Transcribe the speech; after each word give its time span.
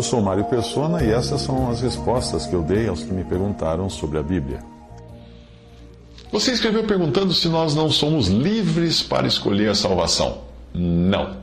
Eu 0.00 0.04
sou 0.04 0.22
Mário 0.22 0.44
Persona 0.44 1.04
e 1.04 1.10
essas 1.10 1.42
são 1.42 1.70
as 1.70 1.82
respostas 1.82 2.46
que 2.46 2.54
eu 2.54 2.62
dei 2.62 2.88
aos 2.88 3.02
que 3.02 3.12
me 3.12 3.22
perguntaram 3.22 3.90
sobre 3.90 4.16
a 4.16 4.22
Bíblia. 4.22 4.60
Você 6.32 6.52
escreveu 6.52 6.84
perguntando 6.84 7.34
se 7.34 7.48
nós 7.48 7.74
não 7.74 7.90
somos 7.90 8.28
livres 8.28 9.02
para 9.02 9.26
escolher 9.26 9.68
a 9.68 9.74
salvação. 9.74 10.38
Não. 10.72 11.36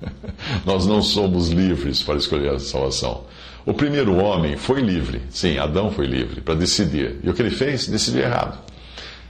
Nós 0.64 0.86
não 0.86 1.02
somos 1.02 1.50
livres 1.50 2.02
para 2.02 2.16
escolher 2.16 2.54
a 2.54 2.58
salvação. 2.58 3.24
O 3.66 3.74
primeiro 3.74 4.16
homem 4.16 4.56
foi 4.56 4.80
livre, 4.80 5.20
sim, 5.28 5.58
Adão 5.58 5.90
foi 5.90 6.06
livre 6.06 6.40
para 6.40 6.54
decidir. 6.54 7.20
E 7.22 7.28
o 7.28 7.34
que 7.34 7.42
ele 7.42 7.50
fez? 7.50 7.86
Decidiu 7.86 8.22
errado. 8.22 8.58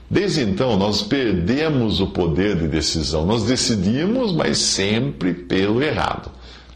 Desde 0.09 0.43
então, 0.43 0.77
nós 0.77 1.01
perdemos 1.01 1.99
o 1.99 2.07
poder 2.07 2.55
de 2.55 2.69
decisão. 2.69 3.25
Nós 3.25 3.43
decidimos, 3.43 4.31
mas 4.31 4.59
sempre 4.59 5.33
pelo 5.33 5.83
errado, 5.83 6.31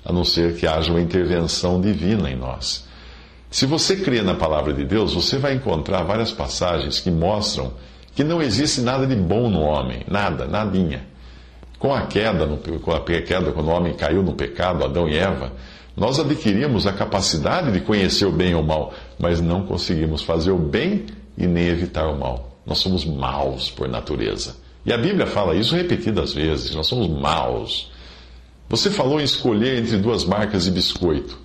a 0.06 0.14
não 0.14 0.24
ser 0.24 0.56
que 0.56 0.68
haja 0.68 0.92
uma 0.92 1.02
intervenção 1.02 1.82
divina 1.82 2.30
em 2.30 2.36
nós. 2.36 2.86
Se 3.50 3.66
você 3.66 3.96
crê 3.96 4.22
na 4.22 4.36
palavra 4.36 4.74
de 4.74 4.86
Deus, 4.86 5.14
você 5.14 5.38
vai 5.38 5.54
encontrar 5.54 6.04
várias 6.04 6.32
passagens 6.32 7.00
que 7.00 7.10
mostram 7.10 7.74
que 8.16 8.24
não 8.24 8.42
existe 8.42 8.82
nada 8.82 9.08
de 9.08 9.16
bom 9.16 9.50
no 9.50 9.62
homem, 9.62 10.04
nada, 10.08 10.46
nadinha. 10.46 11.06
Com 11.80 11.94
a 11.94 12.04
queda, 12.04 12.48
com 12.82 12.92
a 12.92 13.00
queda, 13.02 13.52
quando 13.52 13.68
o 13.68 13.72
homem 13.72 13.94
caiu 13.94 14.24
no 14.24 14.34
pecado, 14.34 14.86
Adão 14.86 15.10
e 15.10 15.18
Eva, 15.18 15.52
nós 15.96 16.20
adquirimos 16.20 16.86
a 16.86 16.94
capacidade 16.94 17.72
de 17.72 17.80
conhecer 17.80 18.26
o 18.26 18.32
bem 18.32 18.52
e 18.52 18.56
o 18.56 18.64
mal, 18.64 18.94
mas 19.18 19.42
não 19.42 19.66
conseguimos 19.66 20.22
fazer 20.22 20.52
o 20.52 20.58
bem 20.58 21.06
e 21.38 21.48
nem 21.48 21.68
evitar 21.68 22.08
o 22.08 22.18
mal. 22.18 22.58
Nós 22.66 22.80
somos 22.80 23.06
maus 23.06 23.70
por 23.70 23.88
natureza. 23.88 24.56
E 24.86 24.94
a 24.94 24.98
Bíblia 24.98 25.26
fala 25.26 25.56
isso 25.56 25.76
repetidas 25.76 26.34
vezes: 26.34 26.76
nós 26.76 26.88
somos 26.88 27.08
maus. 27.08 27.92
Você 28.70 28.90
falou 28.90 29.20
em 29.20 29.24
escolher 29.24 29.80
entre 29.80 29.98
duas 29.98 30.26
marcas 30.26 30.66
de 30.66 30.72
biscoito. 30.72 31.38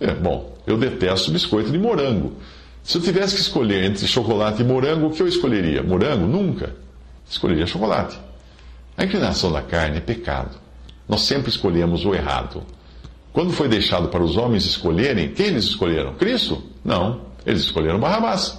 É, 0.00 0.12
bom, 0.12 0.56
eu 0.66 0.76
detesto 0.76 1.30
biscoito 1.30 1.70
de 1.70 1.78
morango. 1.78 2.32
Se 2.82 2.98
eu 2.98 3.02
tivesse 3.02 3.34
que 3.34 3.40
escolher 3.40 3.84
entre 3.84 4.06
chocolate 4.06 4.62
e 4.62 4.64
morango, 4.64 5.06
o 5.06 5.10
que 5.10 5.22
eu 5.22 5.28
escolheria? 5.28 5.82
Morango? 5.82 6.26
Nunca. 6.26 6.74
Escolheria 7.28 7.66
chocolate. 7.66 8.18
A 8.96 9.04
inclinação 9.04 9.50
da 9.50 9.62
carne 9.62 9.98
é 9.98 10.00
pecado. 10.00 10.56
Nós 11.08 11.22
sempre 11.22 11.48
escolhemos 11.48 12.04
o 12.04 12.14
errado. 12.14 12.62
Quando 13.32 13.52
foi 13.52 13.68
deixado 13.68 14.08
para 14.08 14.22
os 14.22 14.36
homens 14.36 14.64
escolherem, 14.64 15.32
quem 15.32 15.46
eles 15.46 15.64
escolheram? 15.64 16.14
Cristo? 16.14 16.62
Não, 16.84 17.22
eles 17.44 17.62
escolheram 17.62 17.98
Barrabás. 17.98 18.58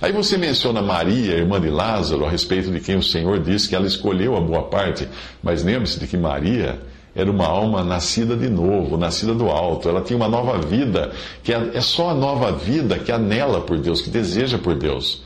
Aí 0.00 0.12
você 0.12 0.38
menciona 0.38 0.80
Maria, 0.80 1.34
irmã 1.34 1.60
de 1.60 1.68
Lázaro, 1.68 2.24
a 2.24 2.30
respeito 2.30 2.70
de 2.70 2.80
quem 2.80 2.96
o 2.96 3.02
Senhor 3.02 3.38
disse 3.40 3.68
que 3.68 3.74
ela 3.74 3.86
escolheu 3.86 4.34
a 4.36 4.40
boa 4.40 4.62
parte. 4.62 5.06
Mas 5.42 5.62
lembre-se 5.62 6.00
de 6.00 6.06
que 6.06 6.16
Maria 6.16 6.80
era 7.20 7.30
uma 7.30 7.46
alma 7.46 7.84
nascida 7.84 8.36
de 8.36 8.48
novo, 8.48 8.96
nascida 8.96 9.34
do 9.34 9.48
alto. 9.48 9.88
Ela 9.88 10.00
tinha 10.00 10.16
uma 10.16 10.28
nova 10.28 10.58
vida, 10.58 11.12
que 11.42 11.52
é, 11.52 11.70
é 11.74 11.80
só 11.80 12.10
a 12.10 12.14
nova 12.14 12.52
vida 12.52 12.98
que 12.98 13.12
anela 13.12 13.60
por 13.60 13.78
Deus, 13.78 14.00
que 14.00 14.10
deseja 14.10 14.58
por 14.58 14.74
Deus. 14.74 15.22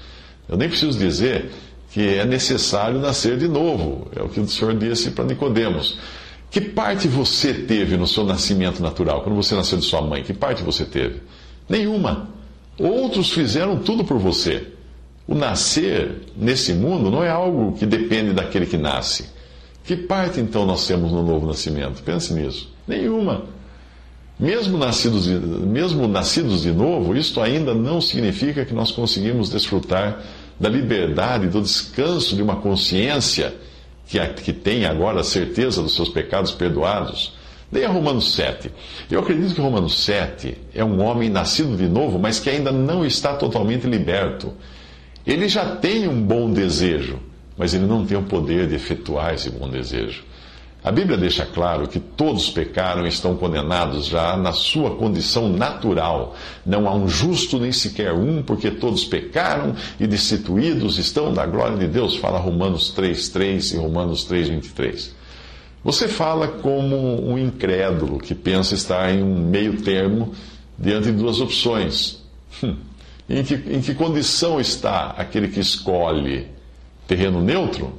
Eu 0.48 0.56
nem 0.56 0.68
preciso 0.68 0.98
dizer 0.98 1.50
que 1.90 2.16
é 2.16 2.24
necessário 2.24 2.98
nascer 2.98 3.38
de 3.38 3.48
novo. 3.48 4.08
É 4.14 4.22
o 4.22 4.28
que 4.28 4.40
o 4.40 4.48
Senhor 4.48 4.74
disse 4.74 5.12
para 5.12 5.24
Nicodemos. 5.24 5.98
Que 6.50 6.60
parte 6.60 7.08
você 7.08 7.54
teve 7.54 7.96
no 7.96 8.06
seu 8.06 8.24
nascimento 8.24 8.82
natural, 8.82 9.22
quando 9.22 9.36
você 9.36 9.54
nasceu 9.54 9.78
de 9.78 9.84
sua 9.84 10.02
mãe? 10.02 10.22
Que 10.22 10.32
parte 10.32 10.62
você 10.62 10.84
teve? 10.84 11.20
Nenhuma. 11.68 12.28
Outros 12.78 13.30
fizeram 13.30 13.78
tudo 13.78 14.04
por 14.04 14.18
você. 14.18 14.68
O 15.26 15.34
nascer 15.34 16.22
nesse 16.36 16.72
mundo 16.74 17.10
não 17.10 17.24
é 17.24 17.30
algo 17.30 17.72
que 17.78 17.86
depende 17.86 18.32
daquele 18.32 18.66
que 18.66 18.76
nasce. 18.76 19.33
Que 19.84 19.96
parte 19.96 20.40
então 20.40 20.64
nós 20.64 20.86
temos 20.86 21.12
no 21.12 21.22
novo 21.22 21.46
nascimento? 21.46 22.02
Pense 22.02 22.32
nisso. 22.32 22.72
Nenhuma. 22.88 23.44
Mesmo 24.40 24.76
nascidos, 24.78 25.24
de, 25.24 25.34
mesmo 25.34 26.08
nascidos 26.08 26.62
de 26.62 26.72
novo, 26.72 27.14
isto 27.14 27.40
ainda 27.40 27.74
não 27.74 28.00
significa 28.00 28.64
que 28.64 28.74
nós 28.74 28.90
conseguimos 28.90 29.50
desfrutar 29.50 30.22
da 30.58 30.68
liberdade, 30.68 31.48
do 31.48 31.60
descanso 31.60 32.34
de 32.34 32.42
uma 32.42 32.56
consciência 32.56 33.54
que, 34.06 34.18
que 34.42 34.52
tem 34.52 34.86
agora 34.86 35.20
a 35.20 35.24
certeza 35.24 35.82
dos 35.82 35.94
seus 35.94 36.08
pecados 36.08 36.52
perdoados. 36.52 37.34
Leia 37.70 37.88
Romanos 37.88 38.34
7. 38.34 38.70
Eu 39.10 39.20
acredito 39.20 39.54
que 39.54 39.60
Romanos 39.60 40.04
7 40.04 40.56
é 40.74 40.84
um 40.84 41.02
homem 41.02 41.28
nascido 41.28 41.76
de 41.76 41.88
novo, 41.88 42.18
mas 42.18 42.40
que 42.40 42.48
ainda 42.48 42.72
não 42.72 43.04
está 43.04 43.34
totalmente 43.34 43.86
liberto. 43.86 44.52
Ele 45.26 45.48
já 45.48 45.76
tem 45.76 46.08
um 46.08 46.22
bom 46.22 46.50
desejo, 46.50 47.18
mas 47.56 47.74
ele 47.74 47.86
não 47.86 48.04
tem 48.04 48.16
o 48.16 48.22
poder 48.22 48.66
de 48.66 48.74
efetuar 48.74 49.34
esse 49.34 49.50
bom 49.50 49.68
desejo. 49.68 50.24
A 50.84 50.92
Bíblia 50.92 51.16
deixa 51.16 51.46
claro 51.46 51.88
que 51.88 51.98
todos 51.98 52.50
pecaram 52.50 53.06
e 53.06 53.08
estão 53.08 53.34
condenados 53.36 54.04
já 54.04 54.36
na 54.36 54.52
sua 54.52 54.94
condição 54.96 55.48
natural. 55.48 56.36
Não 56.66 56.86
há 56.86 56.94
um 56.94 57.08
justo 57.08 57.58
nem 57.58 57.72
sequer 57.72 58.12
um, 58.12 58.42
porque 58.42 58.70
todos 58.70 59.02
pecaram 59.02 59.74
e 59.98 60.06
destituídos 60.06 60.98
estão 60.98 61.32
da 61.32 61.46
glória 61.46 61.78
de 61.78 61.86
Deus. 61.86 62.16
Fala 62.16 62.38
Romanos 62.38 62.92
3,3 62.94 63.72
e 63.72 63.76
Romanos 63.78 64.28
3,23. 64.28 65.12
Você 65.82 66.06
fala 66.06 66.48
como 66.48 67.30
um 67.30 67.38
incrédulo 67.38 68.18
que 68.18 68.34
pensa 68.34 68.74
estar 68.74 69.10
em 69.10 69.22
um 69.22 69.38
meio 69.38 69.80
termo 69.80 70.34
diante 70.78 71.06
de 71.06 71.12
duas 71.12 71.40
opções. 71.40 72.22
Hum. 72.62 72.76
Em 73.26 73.42
que, 73.42 73.54
em 73.54 73.80
que 73.80 73.94
condição 73.94 74.60
está 74.60 75.14
aquele 75.16 75.48
que 75.48 75.60
escolhe 75.60 76.46
terreno 77.06 77.40
neutro? 77.40 77.92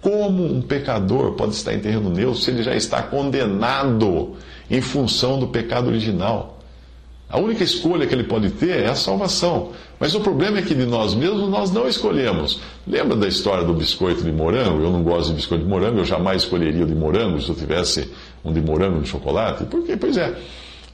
Como 0.00 0.44
um 0.44 0.62
pecador 0.62 1.32
pode 1.32 1.54
estar 1.54 1.74
em 1.74 1.80
terreno 1.80 2.10
neutro 2.10 2.40
se 2.40 2.50
ele 2.50 2.62
já 2.62 2.74
está 2.74 3.02
condenado 3.02 4.36
em 4.70 4.80
função 4.80 5.38
do 5.38 5.48
pecado 5.48 5.88
original? 5.88 6.56
A 7.28 7.38
única 7.40 7.64
escolha 7.64 8.06
que 8.06 8.14
ele 8.14 8.22
pode 8.22 8.50
ter 8.50 8.84
é 8.84 8.88
a 8.88 8.94
salvação. 8.94 9.72
Mas 9.98 10.14
o 10.14 10.20
problema 10.20 10.58
é 10.58 10.62
que 10.62 10.74
de 10.74 10.86
nós 10.86 11.12
mesmos 11.12 11.48
nós 11.48 11.72
não 11.72 11.88
escolhemos. 11.88 12.60
Lembra 12.86 13.16
da 13.16 13.26
história 13.26 13.64
do 13.64 13.74
biscoito 13.74 14.22
de 14.22 14.30
morango? 14.30 14.80
Eu 14.80 14.92
não 14.92 15.02
gosto 15.02 15.30
de 15.30 15.34
biscoito 15.34 15.64
de 15.64 15.68
morango, 15.68 15.98
eu 15.98 16.04
jamais 16.04 16.42
escolheria 16.42 16.84
o 16.84 16.86
de 16.86 16.94
morango 16.94 17.40
se 17.40 17.48
eu 17.48 17.56
tivesse 17.56 18.08
um 18.44 18.52
de 18.52 18.60
morango 18.60 19.00
de 19.00 19.08
chocolate. 19.08 19.64
Por 19.64 19.82
quê? 19.82 19.96
Pois 19.96 20.16
é. 20.16 20.36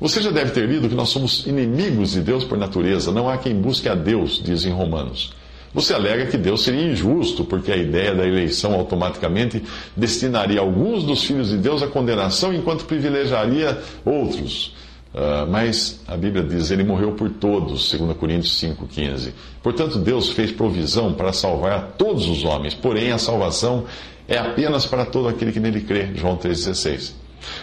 Você 0.00 0.22
já 0.22 0.30
deve 0.30 0.52
ter 0.52 0.66
lido 0.66 0.88
que 0.88 0.94
nós 0.94 1.10
somos 1.10 1.46
inimigos 1.46 2.12
de 2.12 2.22
Deus 2.22 2.44
por 2.44 2.56
natureza. 2.56 3.12
Não 3.12 3.28
há 3.28 3.36
quem 3.36 3.54
busque 3.54 3.88
a 3.88 3.94
Deus, 3.94 4.40
diz 4.42 4.64
em 4.64 4.70
Romanos. 4.70 5.34
Você 5.74 5.94
alega 5.94 6.26
que 6.26 6.36
Deus 6.36 6.62
seria 6.62 6.92
injusto, 6.92 7.44
porque 7.44 7.72
a 7.72 7.76
ideia 7.76 8.14
da 8.14 8.26
eleição 8.26 8.74
automaticamente 8.74 9.62
destinaria 9.96 10.60
alguns 10.60 11.02
dos 11.02 11.24
filhos 11.24 11.48
de 11.48 11.56
Deus 11.56 11.82
à 11.82 11.86
condenação, 11.86 12.52
enquanto 12.52 12.84
privilegiaria 12.84 13.80
outros. 14.04 14.74
Uh, 15.14 15.46
mas 15.50 16.00
a 16.06 16.16
Bíblia 16.16 16.42
diz: 16.42 16.70
Ele 16.70 16.84
morreu 16.84 17.12
por 17.12 17.30
todos, 17.30 17.90
2 17.90 18.16
Coríntios 18.16 18.60
5,15. 18.60 19.32
Portanto, 19.62 19.98
Deus 19.98 20.30
fez 20.30 20.52
provisão 20.52 21.12
para 21.12 21.32
salvar 21.32 21.94
todos 21.98 22.28
os 22.28 22.44
homens, 22.44 22.74
porém 22.74 23.12
a 23.12 23.18
salvação 23.18 23.84
é 24.28 24.38
apenas 24.38 24.86
para 24.86 25.04
todo 25.04 25.28
aquele 25.28 25.52
que 25.52 25.60
nele 25.60 25.82
crê. 25.82 26.10
João 26.14 26.36
3,16. 26.36 27.12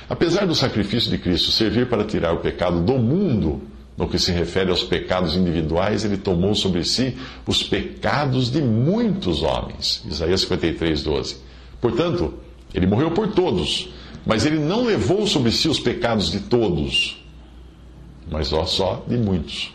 Apesar 0.09 0.45
do 0.45 0.53
sacrifício 0.53 1.09
de 1.09 1.17
Cristo 1.17 1.51
servir 1.51 1.87
para 1.87 2.03
tirar 2.03 2.33
o 2.33 2.37
pecado 2.37 2.81
do 2.81 2.97
mundo, 2.97 3.61
no 3.99 4.07
que 4.07 4.17
se 4.17 4.31
refere 4.31 4.71
aos 4.71 4.81
pecados 4.81 5.35
individuais, 5.35 6.05
ele 6.05 6.15
tomou 6.15 6.55
sobre 6.55 6.85
si 6.85 7.17
os 7.45 7.61
pecados 7.61 8.49
de 8.49 8.61
muitos 8.61 9.43
homens. 9.43 10.01
Isaías 10.07 10.39
53, 10.39 11.03
12. 11.03 11.35
Portanto, 11.81 12.33
ele 12.73 12.87
morreu 12.87 13.11
por 13.11 13.33
todos, 13.33 13.89
mas 14.25 14.45
ele 14.45 14.57
não 14.57 14.85
levou 14.85 15.27
sobre 15.27 15.51
si 15.51 15.67
os 15.67 15.81
pecados 15.81 16.31
de 16.31 16.39
todos, 16.39 17.21
mas 18.31 18.53
ó, 18.53 18.63
só 18.63 19.03
de 19.05 19.17
muitos. 19.17 19.73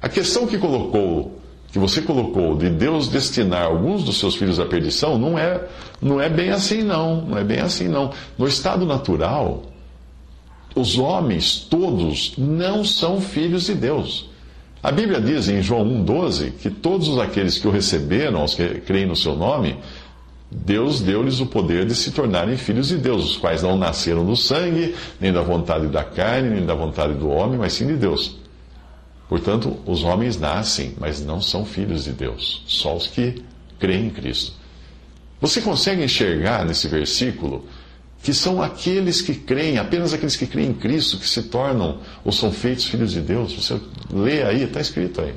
A 0.00 0.08
questão 0.08 0.46
que 0.46 0.56
colocou, 0.56 1.40
que 1.72 1.78
você 1.78 2.02
colocou, 2.02 2.56
de 2.56 2.70
Deus 2.70 3.08
destinar 3.08 3.64
alguns 3.64 4.04
dos 4.04 4.20
seus 4.20 4.36
filhos 4.36 4.60
à 4.60 4.66
perdição, 4.66 5.18
não 5.18 5.36
é, 5.36 5.66
não 6.00 6.20
é 6.20 6.28
bem 6.28 6.50
assim 6.50 6.84
não, 6.84 7.22
não 7.22 7.36
é 7.36 7.42
bem 7.42 7.58
assim 7.58 7.88
não. 7.88 8.12
No 8.38 8.46
estado 8.46 8.86
natural, 8.86 9.64
os 10.74 10.98
homens 10.98 11.66
todos 11.68 12.34
não 12.36 12.84
são 12.84 13.20
filhos 13.20 13.66
de 13.66 13.74
Deus. 13.74 14.28
A 14.82 14.90
Bíblia 14.90 15.20
diz 15.20 15.48
em 15.48 15.62
João 15.62 15.84
1,12 16.04 16.52
que 16.52 16.70
todos 16.70 17.18
aqueles 17.18 17.58
que 17.58 17.68
o 17.68 17.70
receberam, 17.70 18.44
os 18.44 18.54
que 18.54 18.80
creem 18.80 19.06
no 19.06 19.14
seu 19.14 19.36
nome, 19.36 19.76
Deus 20.50 21.00
deu-lhes 21.00 21.38
o 21.40 21.46
poder 21.46 21.86
de 21.86 21.94
se 21.94 22.10
tornarem 22.10 22.56
filhos 22.56 22.88
de 22.88 22.96
Deus, 22.96 23.24
os 23.24 23.36
quais 23.36 23.62
não 23.62 23.76
nasceram 23.76 24.24
do 24.24 24.36
sangue, 24.36 24.96
nem 25.20 25.32
da 25.32 25.42
vontade 25.42 25.86
da 25.86 26.02
carne, 26.02 26.50
nem 26.50 26.66
da 26.66 26.74
vontade 26.74 27.14
do 27.14 27.28
homem, 27.28 27.58
mas 27.58 27.74
sim 27.74 27.86
de 27.86 27.96
Deus. 27.96 28.36
Portanto, 29.28 29.76
os 29.86 30.02
homens 30.02 30.40
nascem, 30.40 30.94
mas 30.98 31.24
não 31.24 31.40
são 31.40 31.64
filhos 31.64 32.04
de 32.04 32.12
Deus, 32.12 32.64
só 32.66 32.96
os 32.96 33.06
que 33.06 33.44
creem 33.78 34.06
em 34.06 34.10
Cristo. 34.10 34.54
Você 35.40 35.60
consegue 35.60 36.02
enxergar 36.02 36.64
nesse 36.64 36.88
versículo 36.88 37.64
que 38.22 38.34
são 38.34 38.62
aqueles 38.62 39.22
que 39.22 39.34
creem, 39.34 39.78
apenas 39.78 40.12
aqueles 40.12 40.36
que 40.36 40.46
creem 40.46 40.70
em 40.70 40.74
Cristo, 40.74 41.18
que 41.18 41.28
se 41.28 41.44
tornam 41.44 41.98
ou 42.24 42.30
são 42.30 42.52
feitos 42.52 42.84
filhos 42.84 43.12
de 43.12 43.20
Deus? 43.20 43.52
Você 43.54 43.80
lê 44.12 44.42
aí, 44.42 44.64
está 44.64 44.80
escrito 44.80 45.20
aí. 45.20 45.34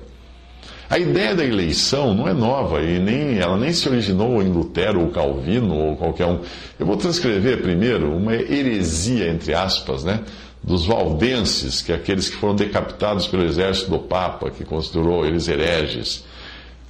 A 0.90 1.00
ideia 1.00 1.34
da 1.34 1.44
eleição 1.44 2.14
não 2.14 2.28
é 2.28 2.34
nova 2.34 2.82
e 2.82 3.00
nem, 3.00 3.40
ela 3.40 3.58
nem 3.58 3.72
se 3.72 3.88
originou 3.88 4.44
em 4.44 4.50
Lutero 4.50 5.02
ou 5.02 5.10
Calvino 5.10 5.76
ou 5.76 5.96
qualquer 5.96 6.28
um. 6.28 6.40
Eu 6.78 6.86
vou 6.86 6.98
transcrever 6.98 7.62
primeiro 7.62 8.16
uma 8.16 8.36
heresia, 8.36 9.30
entre 9.30 9.54
aspas, 9.54 10.04
né, 10.04 10.20
dos 10.62 10.86
valdenses, 10.86 11.82
que 11.82 11.92
é 11.92 11.96
aqueles 11.96 12.30
que 12.30 12.36
foram 12.36 12.56
decapitados 12.56 13.26
pelo 13.28 13.44
exército 13.44 13.90
do 13.90 14.00
Papa, 14.00 14.52
que 14.52 14.64
considerou 14.64 15.26
eles 15.26 15.48
hereges. 15.48 16.26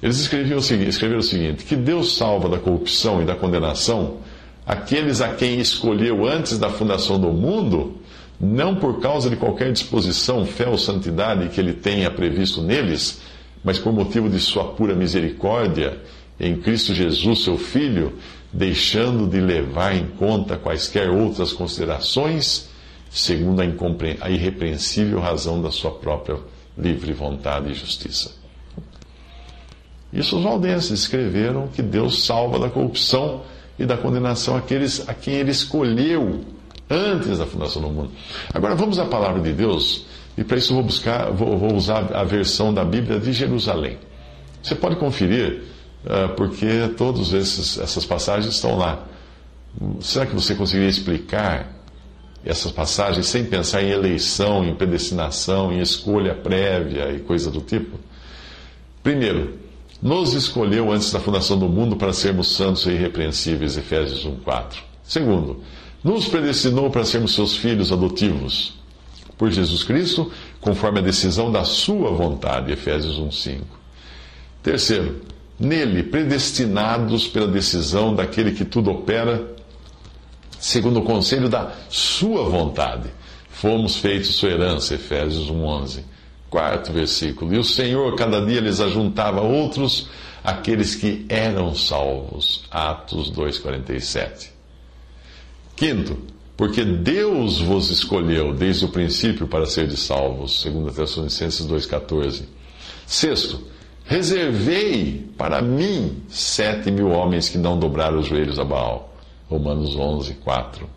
Eles 0.02 0.18
escreviam 0.18 0.58
o 0.58 0.62
seguinte, 0.62 0.90
escreveram 0.90 1.20
o 1.20 1.24
seguinte: 1.24 1.64
que 1.64 1.76
Deus 1.76 2.16
salva 2.16 2.48
da 2.48 2.58
corrupção 2.58 3.22
e 3.22 3.24
da 3.24 3.34
condenação 3.34 4.18
aqueles 4.66 5.20
a 5.20 5.28
quem 5.28 5.60
escolheu 5.60 6.26
antes 6.26 6.58
da 6.58 6.70
fundação 6.70 7.20
do 7.20 7.32
mundo, 7.32 7.98
não 8.40 8.74
por 8.76 9.00
causa 9.00 9.30
de 9.30 9.36
qualquer 9.36 9.72
disposição, 9.72 10.44
fé 10.46 10.68
ou 10.68 10.78
santidade 10.78 11.48
que 11.48 11.60
ele 11.60 11.72
tenha 11.72 12.10
previsto 12.10 12.62
neles, 12.62 13.20
mas 13.62 13.78
por 13.78 13.92
motivo 13.92 14.28
de 14.28 14.38
sua 14.40 14.64
pura 14.64 14.94
misericórdia 14.94 15.98
em 16.38 16.56
Cristo 16.56 16.92
Jesus, 16.92 17.44
seu 17.44 17.56
Filho, 17.56 18.14
deixando 18.52 19.26
de 19.26 19.40
levar 19.40 19.94
em 19.94 20.06
conta 20.06 20.56
quaisquer 20.56 21.08
outras 21.08 21.52
considerações, 21.52 22.68
segundo 23.10 23.60
a 23.60 24.30
irrepreensível 24.30 25.20
razão 25.20 25.62
da 25.62 25.70
sua 25.70 25.92
própria 25.92 26.38
livre 26.76 27.12
vontade 27.12 27.70
e 27.70 27.74
justiça. 27.74 28.32
Isso 30.12 30.36
os 30.36 30.44
valdenses 30.44 30.90
escreveram 30.90 31.68
que 31.68 31.82
Deus 31.82 32.24
salva 32.24 32.58
da 32.58 32.68
corrupção 32.68 33.42
e 33.78 33.84
da 33.84 33.96
condenação 33.96 34.56
aqueles 34.56 35.08
a 35.08 35.14
quem 35.14 35.34
ele 35.34 35.50
escolheu 35.50 36.44
antes 36.88 37.38
da 37.38 37.46
fundação 37.46 37.82
do 37.82 37.88
mundo. 37.88 38.10
Agora 38.52 38.74
vamos 38.74 38.98
à 38.98 39.06
palavra 39.06 39.40
de 39.40 39.52
Deus 39.52 40.06
e 40.36 40.44
para 40.44 40.58
isso 40.58 40.74
vou 40.74 40.82
buscar, 40.82 41.30
vou, 41.30 41.56
vou, 41.56 41.74
usar 41.74 42.14
a 42.14 42.24
versão 42.24 42.72
da 42.74 42.84
Bíblia 42.84 43.18
de 43.18 43.32
Jerusalém. 43.32 43.98
Você 44.62 44.74
pode 44.74 44.96
conferir, 44.96 45.62
uh, 46.04 46.34
porque 46.34 46.88
todas 46.96 47.32
essas 47.32 48.04
passagens 48.04 48.54
estão 48.54 48.76
lá. 48.76 49.04
Será 50.00 50.26
que 50.26 50.34
você 50.34 50.54
conseguiria 50.54 50.88
explicar 50.88 51.72
essas 52.44 52.70
passagens 52.70 53.26
sem 53.26 53.44
pensar 53.44 53.82
em 53.82 53.90
eleição, 53.90 54.64
em 54.64 54.74
predestinação, 54.74 55.72
em 55.72 55.80
escolha 55.80 56.34
prévia 56.34 57.10
e 57.12 57.20
coisa 57.20 57.50
do 57.50 57.60
tipo? 57.60 57.98
Primeiro, 59.02 59.58
nos 60.02 60.34
escolheu 60.34 60.92
antes 60.92 61.10
da 61.10 61.20
fundação 61.20 61.58
do 61.58 61.68
mundo 61.68 61.96
para 61.96 62.12
sermos 62.12 62.54
santos 62.54 62.86
e 62.86 62.90
irrepreensíveis, 62.90 63.76
Efésios 63.76 64.24
1:4. 64.24 64.82
Segundo, 65.02 65.60
nos 66.02 66.26
predestinou 66.26 66.90
para 66.90 67.04
sermos 67.04 67.34
seus 67.34 67.56
filhos 67.56 67.90
adotivos 67.90 68.74
por 69.38 69.50
Jesus 69.50 69.82
Cristo, 69.82 70.30
conforme 70.60 70.98
a 70.98 71.02
decisão 71.02 71.50
da 71.50 71.64
sua 71.64 72.10
vontade, 72.10 72.72
Efésios 72.72 73.18
1:5. 73.18 73.62
Terceiro, 74.62 75.22
nele 75.58 76.02
predestinados 76.02 77.26
pela 77.26 77.46
decisão 77.46 78.14
daquele 78.14 78.52
que 78.52 78.64
tudo 78.64 78.90
opera, 78.90 79.54
segundo 80.58 81.00
o 81.00 81.04
conselho 81.04 81.48
da 81.48 81.72
sua 81.88 82.44
vontade, 82.44 83.08
fomos 83.50 83.96
feitos 83.96 84.34
sua 84.34 84.50
herança, 84.50 84.94
Efésios 84.94 85.50
1:11. 85.50 86.04
Quarto 86.54 86.92
versículo. 86.92 87.52
E 87.52 87.58
o 87.58 87.64
Senhor 87.64 88.14
cada 88.14 88.40
dia 88.46 88.60
lhes 88.60 88.78
ajuntava 88.80 89.40
outros 89.40 90.06
aqueles 90.44 90.94
que 90.94 91.26
eram 91.28 91.74
salvos, 91.74 92.62
Atos 92.70 93.28
2:47. 93.28 94.50
Quinto, 95.74 96.16
porque 96.56 96.84
Deus 96.84 97.60
vos 97.60 97.90
escolheu 97.90 98.54
desde 98.54 98.84
o 98.84 98.88
princípio 98.88 99.48
para 99.48 99.66
ser 99.66 99.88
de 99.88 99.96
salvos, 99.96 100.62
segundo 100.62 100.92
Tessalonicenses 100.92 101.66
2,14. 101.66 102.44
Sexto, 103.04 103.60
reservei 104.04 105.28
para 105.36 105.60
mim 105.60 106.22
sete 106.28 106.88
mil 106.88 107.10
homens 107.10 107.48
que 107.48 107.58
não 107.58 107.76
dobraram 107.76 108.20
os 108.20 108.28
joelhos 108.28 108.60
a 108.60 108.64
Baal. 108.64 109.12
Romanos 109.50 109.96
11, 109.96 110.34
4. 110.34 110.88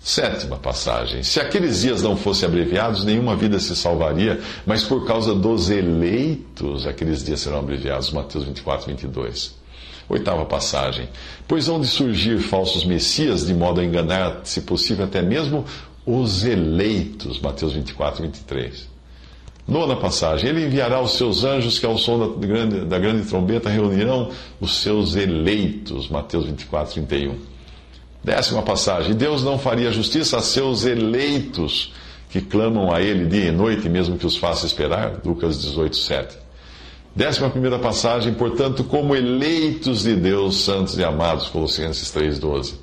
Sétima 0.00 0.56
passagem. 0.56 1.22
Se 1.22 1.40
aqueles 1.40 1.82
dias 1.82 2.02
não 2.02 2.16
fossem 2.16 2.48
abreviados, 2.48 3.04
nenhuma 3.04 3.36
vida 3.36 3.58
se 3.58 3.74
salvaria, 3.74 4.40
mas 4.64 4.84
por 4.84 5.06
causa 5.06 5.34
dos 5.34 5.70
eleitos, 5.70 6.86
aqueles 6.86 7.24
dias 7.24 7.40
serão 7.40 7.58
abreviados. 7.58 8.10
Mateus 8.12 8.44
24, 8.44 8.86
22. 8.86 9.56
Oitava 10.08 10.46
passagem. 10.46 11.08
Pois 11.46 11.66
vão 11.66 11.80
de 11.80 11.86
surgir 11.86 12.38
falsos 12.38 12.84
messias, 12.84 13.46
de 13.46 13.52
modo 13.52 13.80
a 13.80 13.84
enganar, 13.84 14.40
se 14.44 14.62
possível, 14.62 15.04
até 15.04 15.20
mesmo 15.20 15.64
os 16.06 16.44
eleitos. 16.44 17.38
Mateus 17.40 17.74
24, 17.74 18.22
23. 18.22 18.88
Nona 19.66 19.96
passagem. 19.96 20.48
Ele 20.48 20.64
enviará 20.64 21.02
os 21.02 21.12
seus 21.18 21.44
anjos 21.44 21.78
que, 21.78 21.84
ao 21.84 21.98
som 21.98 22.18
da 22.18 22.46
grande, 22.46 22.84
da 22.86 22.98
grande 22.98 23.28
trombeta, 23.28 23.68
reunirão 23.68 24.30
os 24.58 24.78
seus 24.78 25.14
eleitos. 25.14 26.08
Mateus 26.08 26.46
24, 26.46 26.94
31. 26.94 27.57
Décima 28.22 28.62
passagem. 28.62 29.14
Deus 29.14 29.42
não 29.42 29.58
faria 29.58 29.92
justiça 29.92 30.38
a 30.38 30.42
seus 30.42 30.84
eleitos 30.84 31.92
que 32.30 32.40
clamam 32.40 32.92
a 32.92 33.00
Ele 33.00 33.26
dia 33.26 33.46
e 33.46 33.50
noite, 33.50 33.88
mesmo 33.88 34.18
que 34.18 34.26
os 34.26 34.36
faça 34.36 34.66
esperar. 34.66 35.20
Lucas 35.24 35.60
18, 35.60 35.96
7. 35.96 36.36
Décima 37.14 37.50
primeira 37.50 37.78
passagem, 37.78 38.34
portanto, 38.34 38.84
como 38.84 39.16
eleitos 39.16 40.02
de 40.02 40.14
Deus, 40.14 40.62
santos 40.62 40.96
e 40.98 41.04
amados, 41.04 41.48
Colossenses 41.48 42.12
3,12. 42.12 42.74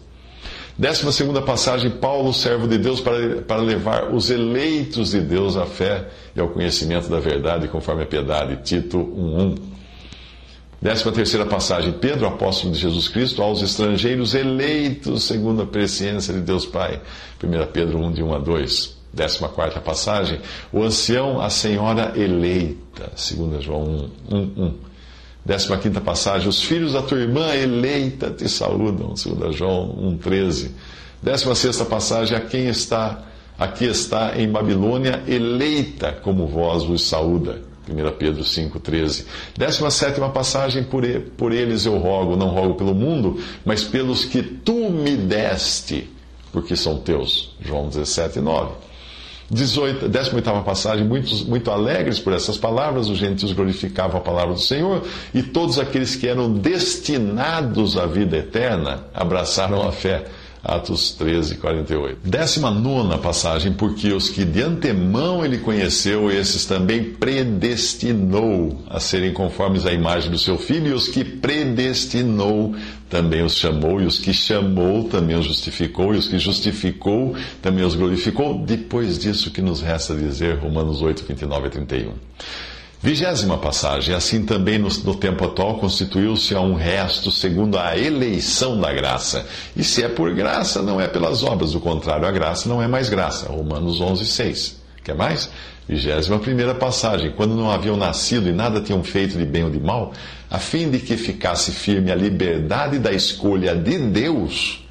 Décima 0.77 1.11
segunda 1.13 1.41
passagem, 1.41 1.89
Paulo, 1.89 2.33
servo 2.33 2.67
de 2.67 2.77
Deus, 2.77 2.99
para, 2.99 3.41
para 3.43 3.61
levar 3.61 4.13
os 4.13 4.29
eleitos 4.29 5.11
de 5.11 5.21
Deus 5.21 5.55
à 5.55 5.65
fé 5.65 6.09
e 6.35 6.39
ao 6.41 6.49
conhecimento 6.49 7.07
da 7.07 7.19
verdade, 7.19 7.69
conforme 7.69 8.03
a 8.03 8.05
piedade, 8.05 8.59
Tito 8.61 8.97
1,1. 8.97 9.74
Décima 10.85 11.11
terceira 11.11 11.47
passagem, 11.47 11.93
Pedro, 11.93 12.27
apóstolo 12.27 12.71
de 12.71 12.79
Jesus 12.79 13.07
Cristo, 13.07 13.41
aos 13.41 13.59
estrangeiros 13.63 14.35
eleitos 14.35 15.23
segundo 15.23 15.63
a 15.63 15.65
presciência 15.65 16.31
de 16.31 16.41
Deus 16.41 16.63
Pai, 16.63 17.01
1 17.43 17.71
Pedro 17.73 17.97
1, 17.97 18.11
de 18.11 18.21
1 18.21 18.35
a 18.35 18.37
2. 18.37 18.95
14 19.17 19.79
passagem, 19.79 20.39
o 20.71 20.83
ancião, 20.83 21.41
a 21.41 21.49
senhora 21.49 22.13
eleita, 22.15 23.11
2 23.15 23.63
João 23.63 24.11
1, 24.29 24.35
1, 24.35 24.73
1. 25.47 25.77
15 25.81 26.01
passagem, 26.01 26.47
os 26.47 26.61
filhos 26.61 26.93
da 26.93 27.01
tua 27.01 27.17
irmã 27.17 27.55
eleita 27.55 28.29
te 28.29 28.47
saúdam, 28.47 29.15
2 29.15 29.55
João 29.55 29.89
1, 29.89 30.17
13. 30.17 30.71
16 31.23 31.81
passagem, 31.81 32.37
a 32.37 32.41
quem 32.41 32.67
está, 32.67 33.23
aqui 33.57 33.85
está 33.85 34.39
em 34.39 34.47
Babilônia, 34.51 35.23
eleita 35.27 36.11
como 36.11 36.45
vós 36.45 36.83
vos 36.83 37.09
saúda. 37.09 37.73
1 37.89 38.11
Pedro 38.17 38.43
5, 38.43 38.79
13. 38.79 39.25
17 39.57 40.19
passagem, 40.33 40.83
por, 40.83 41.03
por 41.37 41.51
eles 41.51 41.85
eu 41.85 41.97
rogo, 41.97 42.35
não 42.35 42.49
rogo 42.49 42.75
pelo 42.75 42.93
mundo, 42.95 43.39
mas 43.63 43.83
pelos 43.83 44.25
que 44.25 44.41
tu 44.41 44.89
me 44.89 45.15
deste, 45.15 46.09
porque 46.51 46.75
são 46.75 46.97
teus. 46.97 47.55
João 47.61 47.87
17, 47.87 48.39
9. 48.39 48.85
18, 49.49 50.09
18 50.09 50.63
passagem, 50.63 51.05
muitos, 51.05 51.43
muito 51.43 51.69
alegres 51.69 52.17
por 52.19 52.33
essas 52.33 52.57
palavras, 52.57 53.09
os 53.09 53.17
gentios 53.19 53.51
glorificavam 53.51 54.17
a 54.19 54.23
palavra 54.23 54.55
do 54.55 54.59
Senhor, 54.59 55.03
e 55.33 55.43
todos 55.43 55.77
aqueles 55.77 56.15
que 56.15 56.27
eram 56.27 56.51
destinados 56.51 57.95
à 57.95 58.07
vida 58.07 58.37
eterna 58.37 59.05
abraçaram 59.13 59.87
a 59.87 59.91
fé. 59.91 60.25
Atos 60.65 61.11
13, 61.11 61.57
48. 61.57 62.27
Décima 62.27 62.71
nona 62.71 63.19
passagem, 63.19 63.71
porque 63.71 64.11
os 64.11 64.29
que 64.29 64.43
de 64.43 64.63
antemão 64.63 65.45
ele 65.45 65.59
conheceu, 65.59 66.31
esses 66.31 66.65
também 66.65 67.03
predestinou 67.13 68.81
a 68.89 68.99
serem 68.99 69.31
conformes 69.31 69.85
à 69.85 69.93
imagem 69.93 70.31
do 70.31 70.39
seu 70.39 70.57
filho, 70.57 70.87
e 70.87 70.93
os 70.93 71.07
que 71.07 71.23
predestinou 71.23 72.75
também 73.07 73.43
os 73.43 73.55
chamou, 73.55 74.01
e 74.01 74.05
os 74.05 74.17
que 74.17 74.33
chamou 74.33 75.03
também 75.03 75.35
os 75.35 75.45
justificou, 75.45 76.15
e 76.15 76.17
os 76.17 76.27
que 76.27 76.39
justificou 76.39 77.35
também 77.61 77.85
os 77.85 77.93
glorificou. 77.93 78.57
Depois 78.65 79.19
disso, 79.19 79.51
que 79.51 79.61
nos 79.61 79.81
resta 79.81 80.15
dizer, 80.15 80.57
Romanos 80.57 80.99
8, 80.99 81.25
29 81.27 81.67
a 81.67 81.69
31. 81.69 82.13
Vigésima 83.01 83.57
passagem. 83.57 84.15
Assim 84.15 84.45
também 84.45 84.77
no, 84.77 84.89
no 84.89 85.15
tempo 85.15 85.45
atual 85.45 85.77
constituiu-se 85.77 86.55
a 86.55 86.61
um 86.61 86.73
resto 86.73 87.29
segundo 87.29 87.77
a 87.77 87.97
eleição 87.97 88.79
da 88.79 88.91
graça. 88.93 89.45
E 89.75 89.83
se 89.83 90.03
é 90.03 90.09
por 90.09 90.33
graça, 90.33 90.81
não 90.81 90.99
é 90.99 91.07
pelas 91.07 91.43
obras. 91.43 91.71
Do 91.71 91.79
contrário, 91.79 92.27
a 92.27 92.31
graça 92.31 92.67
não 92.67 92.81
é 92.81 92.87
mais 92.87 93.09
graça. 93.09 93.47
Romanos 93.47 94.01
11, 94.01 94.25
6. 94.25 94.81
Quer 95.03 95.15
mais? 95.15 95.49
Vigésima 95.87 96.39
primeira 96.39 96.73
passagem. 96.73 97.31
Quando 97.31 97.53
não 97.53 97.69
haviam 97.69 97.95
nascido 97.95 98.49
e 98.49 98.51
nada 98.51 98.81
tinham 98.81 99.03
feito 99.03 99.37
de 99.37 99.45
bem 99.45 99.63
ou 99.63 99.69
de 99.69 99.79
mal, 99.79 100.13
a 100.49 100.57
fim 100.57 100.89
de 100.89 100.97
que 100.97 101.15
ficasse 101.15 101.71
firme 101.71 102.11
a 102.11 102.15
liberdade 102.15 102.97
da 102.97 103.11
escolha 103.11 103.75
de 103.75 103.99
Deus, 103.99 104.83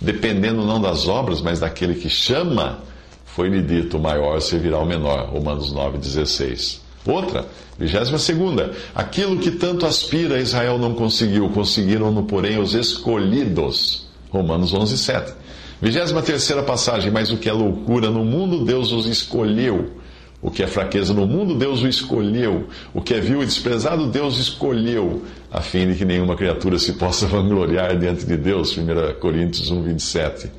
dependendo 0.00 0.66
não 0.66 0.80
das 0.80 1.06
obras, 1.06 1.40
mas 1.40 1.60
daquele 1.60 1.94
que 1.94 2.08
chama, 2.08 2.80
foi-lhe 3.24 3.62
dito: 3.62 3.98
o 3.98 4.00
maior 4.00 4.40
servirá 4.40 4.78
ao 4.78 4.86
menor. 4.86 5.28
Romanos 5.28 5.72
9,16. 5.72 6.81
Outra, 7.06 7.46
vigésima 7.78 8.18
segunda. 8.18 8.72
Aquilo 8.94 9.38
que 9.38 9.50
tanto 9.50 9.86
aspira 9.86 10.40
Israel 10.40 10.78
não 10.78 10.94
conseguiu, 10.94 11.48
conseguiram-no, 11.50 12.24
porém, 12.24 12.58
os 12.58 12.74
escolhidos. 12.74 14.06
Romanos 14.30 14.72
11, 14.72 14.96
7. 14.96 15.32
Vigésima 15.80 16.22
terceira 16.22 16.62
passagem. 16.62 17.10
Mas 17.10 17.30
o 17.30 17.36
que 17.36 17.48
é 17.48 17.52
loucura 17.52 18.10
no 18.10 18.24
mundo, 18.24 18.64
Deus 18.64 18.92
os 18.92 19.06
escolheu. 19.06 20.01
O 20.42 20.50
que 20.50 20.60
é 20.60 20.66
fraqueza 20.66 21.14
no 21.14 21.24
mundo, 21.24 21.54
Deus 21.54 21.82
o 21.82 21.88
escolheu. 21.88 22.66
O 22.92 23.00
que 23.00 23.14
é 23.14 23.20
vil 23.20 23.44
e 23.44 23.46
desprezado, 23.46 24.08
Deus 24.08 24.38
escolheu, 24.38 25.22
a 25.48 25.60
fim 25.60 25.86
de 25.86 25.94
que 25.94 26.04
nenhuma 26.04 26.34
criatura 26.34 26.80
se 26.80 26.94
possa 26.94 27.26
vangloriar 27.28 27.96
diante 27.96 28.26
de 28.26 28.36
Deus. 28.36 28.76
1 28.76 29.20
Coríntios 29.20 29.70
1, 29.70 29.82
27. 29.82 30.50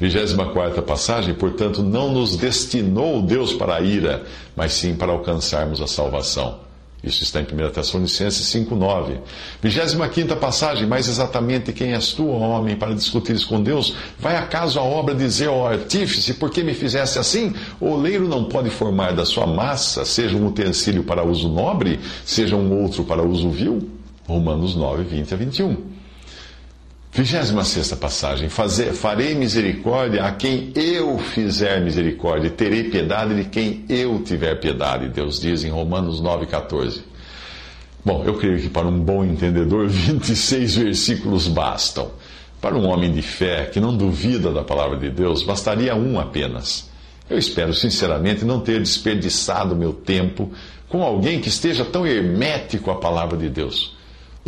24 0.00 0.82
passagem, 0.82 1.34
portanto, 1.34 1.84
não 1.84 2.12
nos 2.12 2.36
destinou 2.36 3.22
Deus 3.22 3.52
para 3.52 3.76
a 3.76 3.80
ira, 3.80 4.24
mas 4.56 4.72
sim 4.72 4.96
para 4.96 5.12
alcançarmos 5.12 5.80
a 5.80 5.86
salvação. 5.86 6.67
Isso 7.02 7.22
está 7.22 7.40
em 7.40 7.44
1 7.44 7.70
Tessalonicenses 7.70 8.46
5,9. 8.52 9.18
25 9.62 10.36
passagem, 10.36 10.86
mais 10.86 11.08
exatamente 11.08 11.72
quem 11.72 11.92
és 11.92 12.12
tu, 12.12 12.26
homem, 12.26 12.74
para 12.74 12.94
discutires 12.94 13.44
com 13.44 13.62
Deus? 13.62 13.94
Vai 14.18 14.36
acaso 14.36 14.80
a 14.80 14.82
obra 14.82 15.14
dizer 15.14 15.48
ao 15.48 15.66
artífice, 15.66 16.34
por 16.34 16.50
que 16.50 16.62
me 16.62 16.74
fizesse 16.74 17.18
assim? 17.18 17.54
O 17.80 17.90
oleiro 17.90 18.26
não 18.26 18.44
pode 18.44 18.68
formar 18.68 19.12
da 19.12 19.24
sua 19.24 19.46
massa, 19.46 20.04
seja 20.04 20.36
um 20.36 20.46
utensílio 20.46 21.04
para 21.04 21.24
uso 21.24 21.48
nobre, 21.48 22.00
seja 22.24 22.56
um 22.56 22.82
outro 22.82 23.04
para 23.04 23.22
uso 23.22 23.48
vil? 23.50 23.88
Romanos 24.26 24.74
9, 24.74 25.04
20 25.04 25.34
a 25.34 25.36
21. 25.36 25.97
Vigésima 27.12 27.64
sexta 27.64 27.96
passagem. 27.96 28.48
Fazer, 28.48 28.92
farei 28.92 29.34
misericórdia 29.34 30.24
a 30.24 30.32
quem 30.32 30.72
eu 30.74 31.18
fizer 31.18 31.80
misericórdia, 31.80 32.50
terei 32.50 32.84
piedade 32.84 33.34
de 33.34 33.48
quem 33.48 33.84
eu 33.88 34.22
tiver 34.22 34.54
piedade, 34.60 35.08
Deus 35.08 35.40
diz 35.40 35.64
em 35.64 35.70
Romanos 35.70 36.20
9,14. 36.22 37.00
Bom, 38.04 38.22
eu 38.24 38.34
creio 38.34 38.60
que 38.60 38.68
para 38.68 38.86
um 38.86 39.00
bom 39.00 39.24
entendedor, 39.24 39.88
26 39.88 40.76
versículos 40.76 41.48
bastam. 41.48 42.10
Para 42.60 42.76
um 42.76 42.86
homem 42.88 43.12
de 43.12 43.22
fé 43.22 43.66
que 43.66 43.80
não 43.80 43.96
duvida 43.96 44.52
da 44.52 44.62
palavra 44.62 44.96
de 44.96 45.10
Deus, 45.10 45.42
bastaria 45.42 45.94
um 45.94 46.18
apenas. 46.18 46.88
Eu 47.30 47.38
espero 47.38 47.72
sinceramente 47.74 48.44
não 48.44 48.60
ter 48.60 48.80
desperdiçado 48.80 49.76
meu 49.76 49.92
tempo 49.92 50.50
com 50.88 51.02
alguém 51.02 51.40
que 51.40 51.48
esteja 51.48 51.84
tão 51.84 52.06
hermético 52.06 52.90
à 52.90 52.96
palavra 52.96 53.36
de 53.36 53.48
Deus. 53.48 53.97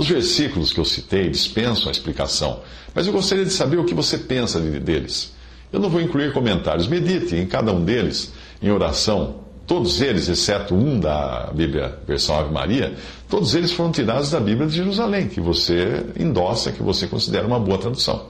Os 0.00 0.08
versículos 0.08 0.72
que 0.72 0.80
eu 0.80 0.84
citei 0.86 1.28
dispensam 1.28 1.88
a 1.88 1.90
explicação, 1.90 2.60
mas 2.94 3.06
eu 3.06 3.12
gostaria 3.12 3.44
de 3.44 3.50
saber 3.50 3.76
o 3.76 3.84
que 3.84 3.92
você 3.92 4.16
pensa 4.16 4.58
deles. 4.58 5.34
Eu 5.70 5.78
não 5.78 5.90
vou 5.90 6.00
incluir 6.00 6.32
comentários, 6.32 6.88
medite 6.88 7.36
em 7.36 7.44
cada 7.44 7.70
um 7.70 7.84
deles, 7.84 8.32
em 8.62 8.70
oração. 8.70 9.40
Todos 9.66 10.00
eles, 10.00 10.26
exceto 10.26 10.74
um 10.74 10.98
da 10.98 11.50
Bíblia, 11.54 11.98
versão 12.08 12.34
Ave 12.34 12.50
Maria, 12.50 12.94
todos 13.28 13.54
eles 13.54 13.72
foram 13.72 13.92
tirados 13.92 14.30
da 14.30 14.40
Bíblia 14.40 14.66
de 14.66 14.74
Jerusalém, 14.74 15.28
que 15.28 15.38
você 15.38 16.02
endossa, 16.18 16.72
que 16.72 16.82
você 16.82 17.06
considera 17.06 17.46
uma 17.46 17.60
boa 17.60 17.76
tradução. 17.76 18.29